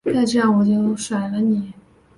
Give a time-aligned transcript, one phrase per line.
[0.03, 1.73] 再这样我就甩了你唷！